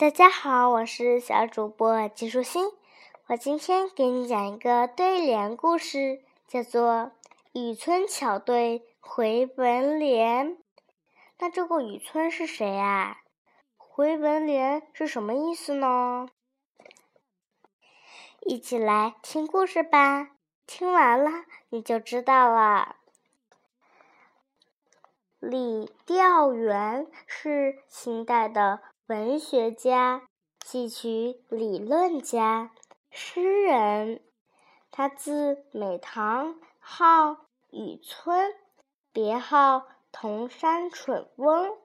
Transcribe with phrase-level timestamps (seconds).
[0.00, 2.64] 大家好，我是小主播季舒心。
[3.26, 6.90] 我今天给你讲一个对联故事，叫做
[7.52, 10.56] 《雨村巧对回文联》。
[11.38, 13.18] 那这个雨村是谁啊？
[13.76, 16.30] 回文联是什么意思呢？
[18.40, 20.30] 一起来听故事吧，
[20.66, 22.96] 听完了你就知道了。
[25.40, 28.80] 李调元是清代的。
[29.10, 30.28] 文学家、
[30.64, 32.70] 戏曲理论家、
[33.10, 34.22] 诗人，
[34.92, 38.54] 他字美堂，号雨村，
[39.12, 41.76] 别号铜山蠢翁。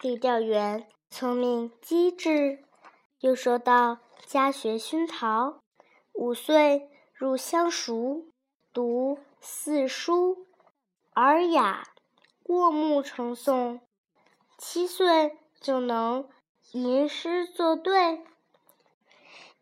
[0.00, 2.64] 李调元聪明机智，
[3.20, 5.60] 又受到家学熏陶，
[6.14, 8.30] 五岁入乡塾，
[8.72, 10.46] 读四书，
[11.12, 11.86] 尔雅，
[12.42, 13.80] 过目成诵，
[14.56, 15.38] 七岁。
[15.64, 16.28] 就能
[16.72, 18.20] 吟诗作对。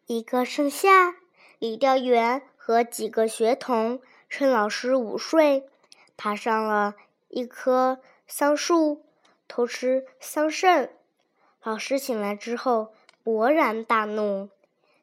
[0.07, 1.15] 一个盛夏，
[1.61, 5.71] 李调元和几个学童趁老师午睡，
[6.17, 6.97] 爬上了
[7.29, 9.07] 一棵桑树，
[9.47, 10.91] 偷吃桑葚。
[11.63, 14.49] 老师醒来之后，勃然大怒。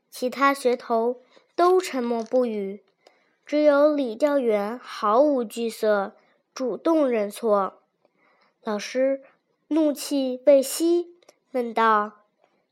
[0.09, 1.21] 其他学童
[1.55, 2.83] 都沉默不语，
[3.45, 6.17] 只有李调元毫无惧色，
[6.53, 7.81] 主动认错。
[8.61, 9.23] 老师。
[9.71, 11.13] 怒气未息，
[11.51, 12.13] 问道：“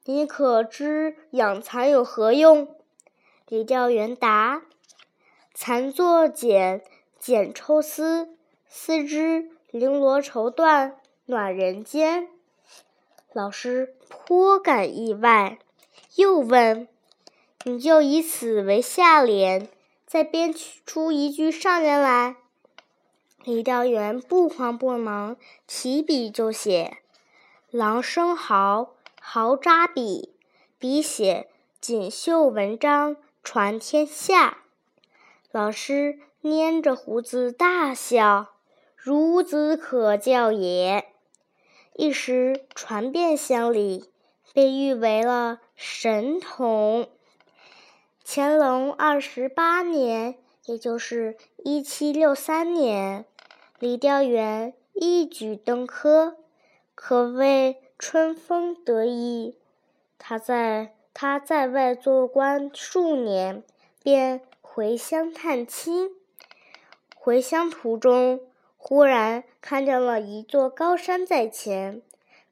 [0.05, 2.75] 你可知养蚕有何用？”
[3.47, 4.63] 李调元答
[5.53, 6.83] ：“蚕作茧，
[7.19, 8.35] 茧抽丝，
[8.67, 10.93] 丝织绫罗绸缎，
[11.27, 12.29] 暖人间。”
[13.31, 15.59] 老师颇感意外，
[16.15, 16.87] 又问
[17.65, 19.69] ：“你就以此为下联，
[20.07, 20.51] 再编
[20.83, 22.37] 出一句上联来。”
[23.47, 26.97] 李调元不慌不忙，提笔就写
[27.71, 30.35] ：“狼生豪，豪扎笔，
[30.77, 31.47] 笔写
[31.79, 34.57] 锦绣文章传天下。”
[35.49, 38.49] 老师捏着胡子大笑
[39.01, 41.05] ：“孺子可教也！”
[41.95, 44.09] 一时传遍乡里，
[44.53, 47.07] 被誉为了神童。
[48.25, 53.23] 乾隆二十八年，也就是一七六三年。
[53.79, 56.37] 李调元一举登科，
[56.95, 59.55] 可谓春风得意。
[60.17, 63.61] 他在他在外做官数年，
[64.01, 66.09] 便回乡探亲。
[67.15, 68.41] 回乡途中，
[68.77, 72.01] 忽然看见了一座高山在前，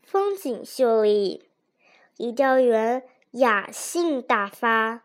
[0.04, 1.44] 风景秀丽。
[2.18, 5.02] 李调元雅兴大发，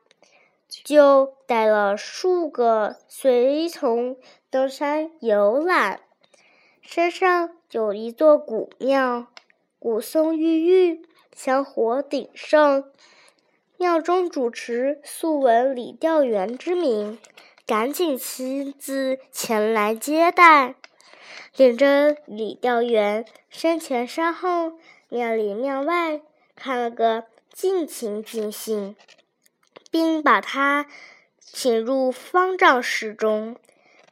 [0.68, 4.18] 就带了数个随从
[4.50, 6.02] 登山游览。
[6.92, 9.28] 山上有一座古庙，
[9.78, 12.90] 古松郁郁，香火鼎盛。
[13.76, 17.20] 庙中主持素闻李调元之名，
[17.64, 20.74] 赶紧亲自前来接待，
[21.54, 24.72] 领着李调元山前山后、
[25.08, 26.20] 庙里庙外
[26.56, 28.96] 看了个尽情尽兴，
[29.92, 30.86] 并把他
[31.38, 33.54] 请入方丈室中。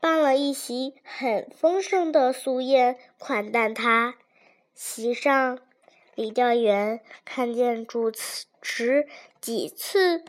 [0.00, 4.14] 办了一席很丰盛的素宴款待他。
[4.74, 5.58] 席上，
[6.14, 8.12] 李调元看见主
[8.62, 9.08] 持
[9.40, 10.24] 几次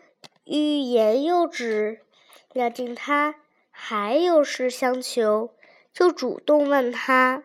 [0.45, 2.01] 欲言又止，
[2.51, 3.35] 料定他
[3.69, 5.53] 还有事相求，
[5.93, 7.43] 就主动问他：“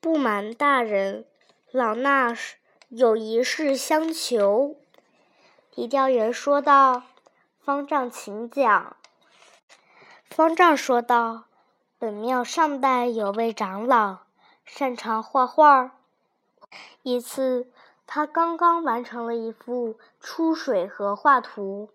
[0.00, 1.26] 不瞒大人，
[1.70, 2.34] 老衲
[2.88, 4.76] 有一事相求。”
[5.74, 7.02] 李调元说道
[7.62, 8.96] ：“方丈请讲。”
[10.30, 11.44] 方丈说道
[11.98, 14.18] ：“本庙上代有位长老，
[14.66, 15.92] 擅长画画。
[17.02, 17.70] 一次，
[18.06, 21.88] 他刚刚完成了一幅出水河画图，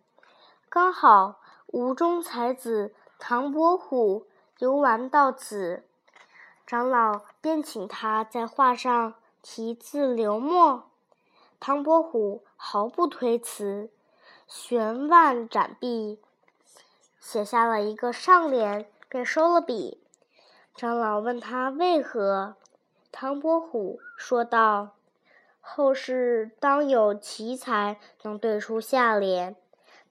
[0.70, 4.26] 刚好吴中才子唐伯虎
[4.58, 5.84] 游玩到此，
[6.66, 9.14] 长老便请他在画上
[9.44, 10.90] 题字留墨。
[11.60, 13.92] 唐伯虎毫不推辞，
[14.48, 16.20] 悬腕展臂。”
[17.22, 20.04] 写下了一个上联，便收了笔。
[20.76, 22.56] 长老问他为何，
[23.12, 24.96] 唐伯虎说道
[25.62, 29.56] ：“后世当有奇才能对出下联，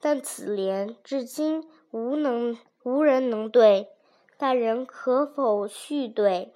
[0.01, 3.91] 但此联至今无能无人能对，
[4.39, 6.55] 大人可否续对？”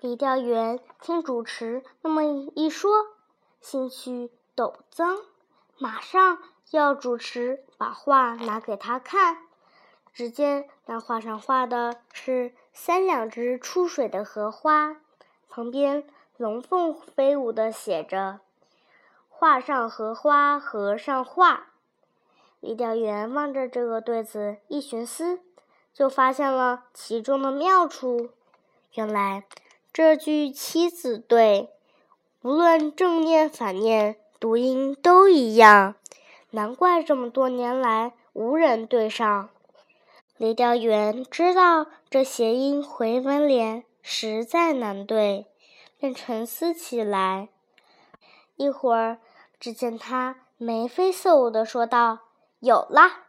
[0.00, 2.90] 李调元听主持那么一说，
[3.60, 5.18] 兴趣陡增，
[5.76, 6.38] 马上
[6.70, 9.47] 要主持把画拿给他看。
[10.12, 14.96] 只见那画上画的是三两只出水的荷花，
[15.48, 16.04] 旁边
[16.36, 18.40] 龙凤飞舞的写着
[19.28, 21.68] ：“画上荷花荷上画。
[22.60, 25.38] 李调元望着这个对子，一寻思，
[25.94, 28.30] 就发现了其中的妙处。
[28.94, 29.44] 原来
[29.92, 31.70] 这句七字对，
[32.42, 35.94] 无论正念反念，读音都一样，
[36.50, 39.50] 难怪这么多年来无人对上。
[40.38, 45.48] 李调元知道这谐音回文连实在难对，
[45.98, 47.48] 便沉思起来。
[48.54, 49.18] 一会儿，
[49.58, 52.20] 只见他眉飞色舞地说道。
[52.60, 53.24] 有啦，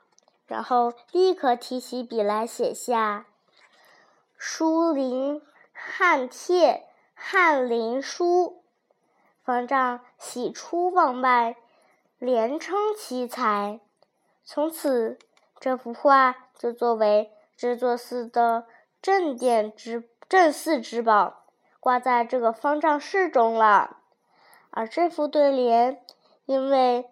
[0.46, 3.26] 然后立刻提起笔来写下
[4.38, 5.42] “书林
[5.74, 8.64] 汉帖翰林书”，
[9.44, 11.56] 方丈喜出望外，
[12.20, 13.80] 连称奇才。
[14.44, 15.18] 从此，
[15.60, 18.68] 这幅画就作为这座寺的
[19.02, 21.46] 镇殿之镇寺之宝，
[21.80, 23.98] 挂在这个方丈室中了。
[24.70, 26.00] 而这副对联，
[26.46, 27.10] 因为。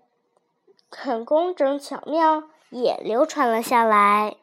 [0.90, 4.38] 很工整巧妙，也流传了下来。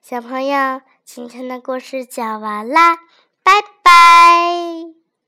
[0.00, 2.96] 小朋友，今天的故事讲完啦，
[3.42, 3.52] 拜
[3.82, 5.03] 拜。